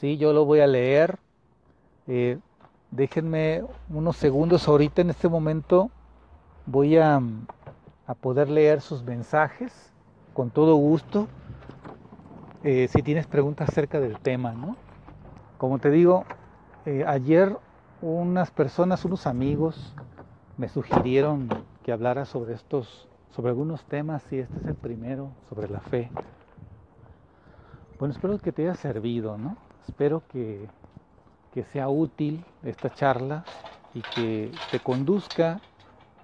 Sí, 0.00 0.16
yo 0.16 0.32
lo 0.32 0.44
voy 0.44 0.58
a 0.58 0.66
leer. 0.66 1.20
Eh, 2.08 2.38
déjenme 2.90 3.62
unos 3.88 4.16
segundos 4.16 4.66
ahorita 4.66 5.02
en 5.02 5.10
este 5.10 5.28
momento. 5.28 5.88
Voy 6.66 6.96
a, 6.96 7.20
a 8.08 8.14
poder 8.14 8.48
leer 8.50 8.80
sus 8.80 9.04
mensajes 9.04 9.92
con 10.34 10.50
todo 10.50 10.74
gusto. 10.74 11.28
Eh, 12.64 12.88
si 12.88 13.02
tienes 13.02 13.28
preguntas 13.28 13.68
acerca 13.68 14.00
del 14.00 14.18
tema, 14.18 14.50
¿no? 14.50 14.76
Como 15.58 15.78
te 15.78 15.90
digo, 15.90 16.24
eh, 16.86 17.04
ayer 17.06 17.56
unas 18.00 18.50
personas, 18.50 19.04
unos 19.04 19.28
amigos, 19.28 19.94
me 20.56 20.68
sugirieron 20.68 21.48
que 21.84 21.92
hablara 21.92 22.24
sobre 22.24 22.54
estos 22.54 23.08
sobre 23.34 23.50
algunos 23.50 23.82
temas 23.84 24.22
y 24.32 24.38
este 24.38 24.60
es 24.60 24.66
el 24.68 24.74
primero, 24.74 25.32
sobre 25.48 25.68
la 25.68 25.80
fe. 25.80 26.10
Bueno, 27.98 28.12
espero 28.12 28.38
que 28.38 28.52
te 28.52 28.62
haya 28.62 28.74
servido, 28.74 29.38
¿no? 29.38 29.56
Espero 29.86 30.22
que, 30.28 30.68
que 31.54 31.64
sea 31.64 31.88
útil 31.88 32.44
esta 32.62 32.90
charla 32.90 33.44
y 33.94 34.02
que 34.14 34.50
te 34.70 34.80
conduzca 34.80 35.60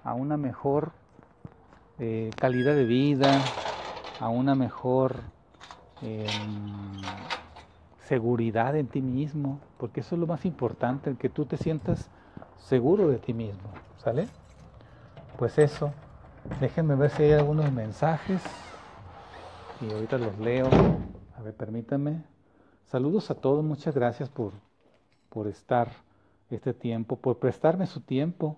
a 0.03 0.13
una 0.13 0.37
mejor 0.37 0.91
eh, 1.99 2.33
calidad 2.37 2.75
de 2.75 2.85
vida, 2.85 3.41
a 4.19 4.29
una 4.29 4.55
mejor 4.55 5.15
em, 6.01 6.29
seguridad 8.07 8.75
en 8.75 8.87
ti 8.87 9.01
mismo, 9.01 9.59
porque 9.77 10.01
eso 10.01 10.15
es 10.15 10.19
lo 10.19 10.27
más 10.27 10.45
importante, 10.45 11.15
que 11.15 11.29
tú 11.29 11.45
te 11.45 11.57
sientas 11.57 12.09
seguro 12.57 13.07
de 13.09 13.17
ti 13.17 13.33
mismo, 13.33 13.69
¿sale? 13.97 14.27
Pues 15.37 15.57
eso. 15.57 15.93
Déjenme 16.59 16.95
ver 16.95 17.09
si 17.11 17.23
hay 17.23 17.31
algunos 17.33 17.71
mensajes. 17.71 18.41
Y 19.81 19.91
ahorita 19.91 20.17
los 20.17 20.37
leo. 20.39 20.67
A 21.37 21.41
ver, 21.41 21.53
permítanme. 21.53 22.23
Saludos 22.85 23.31
a 23.31 23.35
todos. 23.35 23.63
Muchas 23.63 23.95
gracias 23.95 24.29
por, 24.29 24.51
por 25.29 25.47
estar 25.47 25.89
este 26.49 26.73
tiempo, 26.73 27.15
por 27.15 27.39
prestarme 27.39 27.85
su 27.85 28.01
tiempo. 28.01 28.57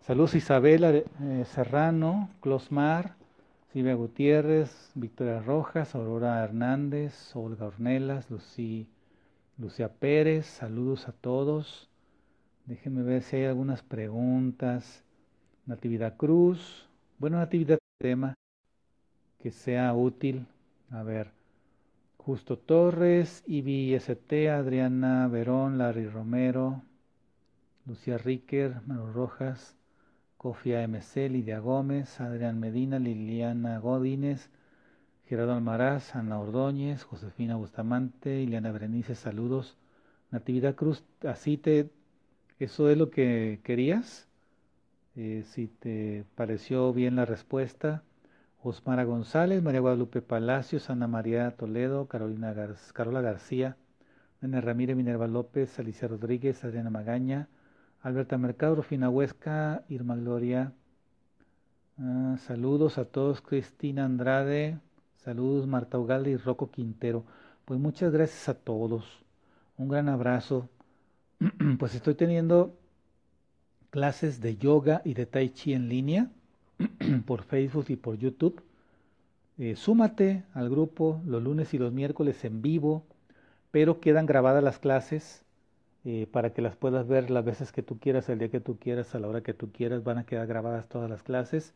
Saludos 0.00 0.34
Isabela 0.34 0.90
eh, 0.90 1.04
Serrano, 1.46 2.28
Closmar, 2.40 3.16
Silvia 3.72 3.94
Gutiérrez, 3.94 4.90
Victoria 4.94 5.40
Rojas, 5.40 5.94
Aurora 5.94 6.44
Hernández, 6.44 7.34
Olga 7.34 7.66
Ornelas, 7.66 8.30
Lucy, 8.30 8.86
Lucia 9.58 9.88
Pérez. 9.88 10.46
Saludos 10.46 11.08
a 11.08 11.12
todos. 11.12 11.88
Déjenme 12.66 13.02
ver 13.02 13.22
si 13.22 13.36
hay 13.36 13.44
algunas 13.44 13.82
preguntas. 13.82 15.03
Natividad 15.66 16.16
Cruz. 16.16 16.86
Bueno, 17.18 17.38
Natividad 17.38 17.78
tema 17.98 18.34
que 19.40 19.50
sea 19.50 19.94
útil. 19.94 20.46
A 20.90 21.02
ver. 21.02 21.30
Justo 22.18 22.58
Torres, 22.58 23.42
Ibi 23.46 23.94
ST, 23.94 24.48
Adriana 24.50 25.28
Verón, 25.28 25.76
Larry 25.76 26.06
Romero, 26.08 26.82
Lucía 27.86 28.16
Riquer, 28.16 28.80
Manu 28.86 29.12
Rojas, 29.12 29.76
Cofia 30.38 30.82
MC, 30.82 31.28
Lidia 31.28 31.58
Gómez, 31.58 32.20
Adrián 32.20 32.58
Medina, 32.60 32.98
Liliana 32.98 33.78
Godínez, 33.78 34.48
Gerardo 35.26 35.52
Almaraz, 35.52 36.14
Ana 36.14 36.38
Ordóñez, 36.38 37.04
Josefina 37.04 37.56
Bustamante, 37.56 38.40
Ileana 38.40 38.72
Berenice, 38.72 39.14
saludos. 39.14 39.76
Natividad 40.30 40.74
Cruz, 40.74 41.04
así 41.26 41.58
te, 41.58 41.90
¿eso 42.58 42.88
es 42.88 42.96
lo 42.96 43.10
que 43.10 43.60
querías? 43.64 44.28
Eh, 45.16 45.44
si 45.46 45.68
te 45.68 46.24
pareció 46.34 46.92
bien 46.92 47.16
la 47.16 47.24
respuesta. 47.24 48.02
Osmara 48.62 49.04
González, 49.04 49.62
María 49.62 49.80
Guadalupe 49.80 50.22
Palacios, 50.22 50.88
Ana 50.90 51.06
María 51.06 51.50
Toledo, 51.52 52.08
Carolina 52.08 52.54
Carola 52.94 53.20
García, 53.20 53.76
Nene 54.40 54.60
Ramírez, 54.60 54.96
Minerva 54.96 55.26
López, 55.26 55.78
Alicia 55.78 56.08
Rodríguez, 56.08 56.64
Adriana 56.64 56.90
Magaña, 56.90 57.48
Alberta 58.02 58.38
Mercado, 58.38 58.76
Rufina 58.76 59.10
Huesca, 59.10 59.84
Irma 59.88 60.16
Gloria. 60.16 60.72
Ah, 61.98 62.36
saludos 62.38 62.98
a 62.98 63.04
todos, 63.04 63.40
Cristina 63.42 64.04
Andrade, 64.04 64.78
saludos 65.16 65.66
Marta 65.66 65.98
Ugalde 65.98 66.30
y 66.30 66.36
Rocco 66.36 66.70
Quintero. 66.70 67.24
Pues 67.66 67.78
muchas 67.78 68.12
gracias 68.12 68.48
a 68.48 68.54
todos. 68.54 69.24
Un 69.76 69.88
gran 69.88 70.08
abrazo. 70.08 70.70
pues 71.78 71.94
estoy 71.94 72.14
teniendo 72.14 72.76
clases 73.94 74.40
de 74.40 74.56
yoga 74.56 75.02
y 75.04 75.14
de 75.14 75.24
tai 75.24 75.50
chi 75.50 75.72
en 75.72 75.88
línea 75.88 76.28
por 77.26 77.44
Facebook 77.44 77.84
y 77.90 77.94
por 77.94 78.18
YouTube. 78.18 78.60
Eh, 79.56 79.76
súmate 79.76 80.42
al 80.52 80.68
grupo 80.68 81.22
los 81.24 81.40
lunes 81.40 81.72
y 81.74 81.78
los 81.78 81.92
miércoles 81.92 82.44
en 82.44 82.60
vivo, 82.60 83.04
pero 83.70 84.00
quedan 84.00 84.26
grabadas 84.26 84.64
las 84.64 84.80
clases 84.80 85.44
eh, 86.04 86.26
para 86.32 86.52
que 86.52 86.60
las 86.60 86.74
puedas 86.74 87.06
ver 87.06 87.30
las 87.30 87.44
veces 87.44 87.70
que 87.70 87.84
tú 87.84 88.00
quieras, 88.00 88.28
el 88.28 88.40
día 88.40 88.48
que 88.50 88.58
tú 88.58 88.80
quieras, 88.80 89.14
a 89.14 89.20
la 89.20 89.28
hora 89.28 89.42
que 89.42 89.54
tú 89.54 89.70
quieras. 89.70 90.02
Van 90.02 90.18
a 90.18 90.26
quedar 90.26 90.48
grabadas 90.48 90.88
todas 90.88 91.08
las 91.08 91.22
clases. 91.22 91.72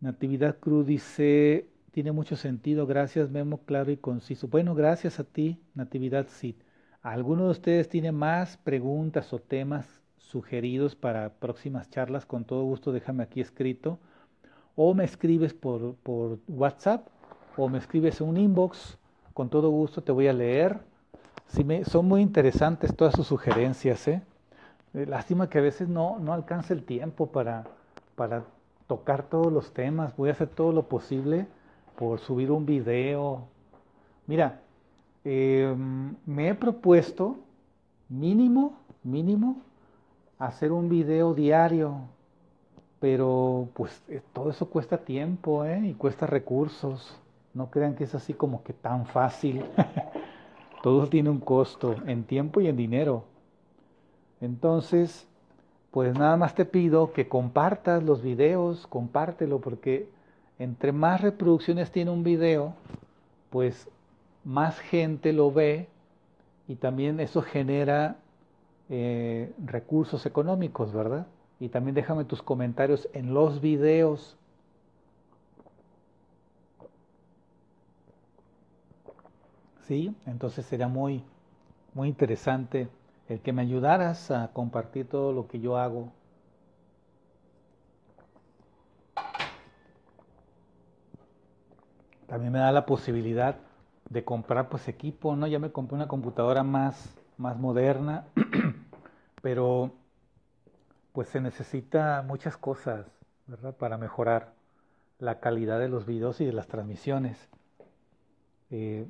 Natividad 0.00 0.60
Cruz 0.60 0.86
dice, 0.86 1.66
tiene 1.90 2.12
mucho 2.12 2.36
sentido, 2.36 2.86
gracias 2.86 3.30
Memo, 3.30 3.58
claro 3.64 3.90
y 3.90 3.96
conciso. 3.96 4.46
Bueno, 4.46 4.76
gracias 4.76 5.18
a 5.18 5.24
ti, 5.24 5.58
Natividad 5.74 6.28
Sid. 6.28 6.54
¿Alguno 7.06 7.44
de 7.44 7.50
ustedes 7.50 7.88
tiene 7.88 8.10
más 8.10 8.56
preguntas 8.56 9.32
o 9.32 9.38
temas 9.38 9.86
sugeridos 10.18 10.96
para 10.96 11.28
próximas 11.34 11.88
charlas? 11.88 12.26
Con 12.26 12.44
todo 12.44 12.64
gusto 12.64 12.90
déjame 12.90 13.22
aquí 13.22 13.40
escrito. 13.40 14.00
O 14.74 14.92
me 14.92 15.04
escribes 15.04 15.54
por, 15.54 15.94
por 16.02 16.40
WhatsApp 16.48 17.06
o 17.56 17.68
me 17.68 17.78
escribes 17.78 18.20
un 18.20 18.36
inbox. 18.36 18.98
Con 19.34 19.48
todo 19.50 19.70
gusto 19.70 20.02
te 20.02 20.10
voy 20.10 20.26
a 20.26 20.32
leer. 20.32 20.80
Me, 21.64 21.84
son 21.84 22.06
muy 22.06 22.22
interesantes 22.22 22.96
todas 22.96 23.14
sus 23.14 23.28
sugerencias. 23.28 24.08
¿eh? 24.08 24.20
eh 24.92 25.06
lástima 25.06 25.48
que 25.48 25.58
a 25.58 25.62
veces 25.62 25.88
no, 25.88 26.18
no 26.18 26.32
alcance 26.32 26.74
el 26.74 26.82
tiempo 26.82 27.30
para, 27.30 27.68
para 28.16 28.42
tocar 28.88 29.22
todos 29.22 29.52
los 29.52 29.72
temas. 29.72 30.16
Voy 30.16 30.30
a 30.30 30.32
hacer 30.32 30.48
todo 30.48 30.72
lo 30.72 30.88
posible 30.88 31.46
por 31.96 32.18
subir 32.18 32.50
un 32.50 32.66
video. 32.66 33.46
Mira, 34.26 34.60
Em, 35.28 36.14
me 36.24 36.48
he 36.48 36.54
propuesto 36.54 37.36
mínimo 38.08 38.74
mínimo 39.02 39.56
hacer 40.38 40.70
un 40.70 40.88
video 40.88 41.34
diario, 41.34 41.96
pero 43.00 43.68
pues 43.74 44.04
eh, 44.08 44.22
todo 44.32 44.50
eso 44.50 44.70
cuesta 44.70 44.98
tiempo 44.98 45.64
¿eh? 45.64 45.80
y 45.84 45.94
cuesta 45.94 46.28
recursos. 46.28 47.18
No 47.54 47.70
crean 47.70 47.96
que 47.96 48.04
es 48.04 48.14
así 48.14 48.34
como 48.34 48.62
que 48.62 48.72
tan 48.72 49.06
fácil. 49.06 49.64
todo 50.84 51.08
tiene 51.08 51.30
un 51.30 51.40
costo 51.40 51.96
en 52.06 52.22
tiempo 52.22 52.60
y 52.60 52.68
en 52.68 52.76
dinero. 52.76 53.24
Entonces, 54.40 55.26
pues 55.90 56.16
nada 56.16 56.36
más 56.36 56.54
te 56.54 56.66
pido 56.66 57.12
que 57.12 57.26
compartas 57.26 58.04
los 58.04 58.22
videos, 58.22 58.86
compártelo, 58.86 59.60
porque 59.60 60.08
entre 60.60 60.92
más 60.92 61.20
reproducciones 61.20 61.90
tiene 61.90 62.12
un 62.12 62.22
video, 62.22 62.74
pues 63.50 63.88
más 64.46 64.78
gente 64.78 65.32
lo 65.32 65.50
ve 65.50 65.88
y 66.68 66.76
también 66.76 67.18
eso 67.18 67.42
genera 67.42 68.16
eh, 68.88 69.52
recursos 69.64 70.24
económicos, 70.24 70.92
¿verdad? 70.92 71.26
Y 71.58 71.68
también 71.68 71.96
déjame 71.96 72.24
tus 72.24 72.42
comentarios 72.42 73.08
en 73.12 73.34
los 73.34 73.60
videos. 73.60 74.36
Sí, 79.88 80.14
entonces 80.26 80.64
sería 80.64 80.86
muy, 80.86 81.24
muy 81.92 82.08
interesante 82.08 82.88
el 83.28 83.40
que 83.40 83.52
me 83.52 83.62
ayudaras 83.62 84.30
a 84.30 84.52
compartir 84.52 85.08
todo 85.08 85.32
lo 85.32 85.48
que 85.48 85.58
yo 85.58 85.76
hago. 85.76 86.12
También 92.28 92.52
me 92.52 92.60
da 92.60 92.70
la 92.70 92.86
posibilidad 92.86 93.65
de 94.08 94.24
comprar 94.24 94.68
pues 94.68 94.88
equipo, 94.88 95.36
¿no? 95.36 95.46
Ya 95.46 95.58
me 95.58 95.72
compré 95.72 95.96
una 95.96 96.08
computadora 96.08 96.62
más, 96.62 97.14
más 97.38 97.58
moderna, 97.58 98.26
pero 99.42 99.92
pues 101.12 101.28
se 101.28 101.40
necesita 101.40 102.22
muchas 102.26 102.56
cosas, 102.56 103.06
¿verdad? 103.46 103.74
Para 103.74 103.96
mejorar 103.96 104.52
la 105.18 105.40
calidad 105.40 105.78
de 105.78 105.88
los 105.88 106.06
videos 106.06 106.40
y 106.40 106.44
de 106.44 106.52
las 106.52 106.66
transmisiones. 106.66 107.48
Eh, 108.70 109.06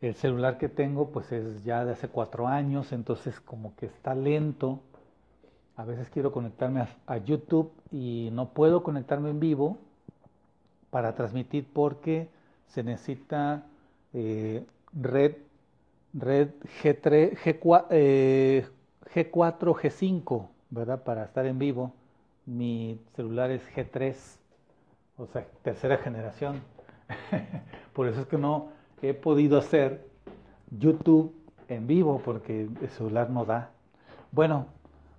el 0.00 0.14
celular 0.14 0.58
que 0.58 0.68
tengo 0.68 1.10
pues 1.10 1.32
es 1.32 1.64
ya 1.64 1.84
de 1.84 1.92
hace 1.92 2.08
cuatro 2.08 2.46
años, 2.46 2.92
entonces 2.92 3.40
como 3.40 3.74
que 3.76 3.86
está 3.86 4.14
lento. 4.14 4.80
A 5.76 5.84
veces 5.84 6.08
quiero 6.08 6.30
conectarme 6.30 6.86
a, 7.06 7.16
YouTube 7.18 7.72
y 7.90 8.30
no 8.32 8.50
puedo 8.50 8.82
conectarme 8.82 9.30
en 9.30 9.40
vivo 9.40 9.78
para 10.90 11.14
transmitir 11.14 11.66
porque 11.72 12.28
se 12.68 12.84
necesita 12.84 13.64
eh, 14.14 14.64
red, 14.92 15.34
red 16.12 16.48
G3, 16.82 17.36
G4, 17.36 18.68
G4, 19.14 19.74
G5, 19.74 20.48
¿verdad? 20.70 21.02
Para 21.02 21.24
estar 21.24 21.46
en 21.46 21.58
vivo. 21.58 21.92
Mi 22.46 23.00
celular 23.16 23.50
es 23.50 23.62
G3, 23.74 24.14
o 25.18 25.26
sea, 25.26 25.46
tercera 25.62 25.98
generación. 25.98 26.62
Por 27.92 28.08
eso 28.08 28.20
es 28.20 28.26
que 28.26 28.38
no 28.38 28.68
he 29.02 29.14
podido 29.14 29.58
hacer 29.58 30.06
YouTube 30.70 31.34
en 31.68 31.86
vivo 31.86 32.20
porque 32.24 32.68
el 32.80 32.88
celular 32.90 33.30
no 33.30 33.44
da. 33.44 33.70
Bueno, 34.32 34.66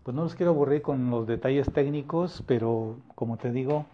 pues 0.04 0.16
no 0.16 0.24
los 0.24 0.36
quiero 0.36 0.52
aburrir 0.52 0.82
con 0.82 1.10
los 1.10 1.26
detalles 1.26 1.72
técnicos, 1.72 2.44
pero 2.46 2.98
como 3.16 3.38
te 3.38 3.52
digo, 3.52 3.86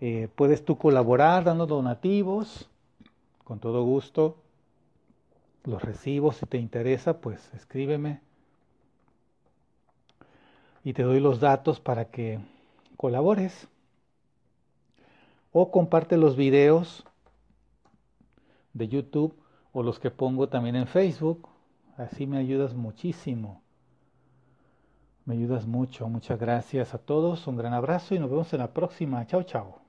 eh, 0.00 0.28
puedes 0.34 0.64
tú 0.64 0.78
colaborar 0.78 1.44
dando 1.44 1.66
donativos 1.66 2.68
con 3.48 3.60
todo 3.60 3.82
gusto. 3.82 4.36
Los 5.64 5.82
recibo, 5.82 6.32
si 6.32 6.44
te 6.44 6.58
interesa, 6.58 7.18
pues 7.22 7.50
escríbeme 7.54 8.20
y 10.84 10.92
te 10.92 11.02
doy 11.02 11.18
los 11.18 11.40
datos 11.40 11.80
para 11.80 12.10
que 12.10 12.40
colabores. 12.98 13.66
O 15.50 15.70
comparte 15.70 16.18
los 16.18 16.36
videos 16.36 17.04
de 18.74 18.86
YouTube 18.86 19.34
o 19.72 19.82
los 19.82 19.98
que 19.98 20.10
pongo 20.10 20.50
también 20.50 20.76
en 20.76 20.86
Facebook. 20.86 21.48
Así 21.96 22.26
me 22.26 22.36
ayudas 22.36 22.74
muchísimo. 22.74 23.62
Me 25.24 25.34
ayudas 25.34 25.66
mucho. 25.66 26.06
Muchas 26.06 26.38
gracias 26.38 26.92
a 26.92 26.98
todos. 26.98 27.46
Un 27.46 27.56
gran 27.56 27.72
abrazo 27.72 28.14
y 28.14 28.18
nos 28.18 28.30
vemos 28.30 28.52
en 28.52 28.58
la 28.58 28.74
próxima. 28.74 29.26
Chao, 29.26 29.42
chao. 29.42 29.87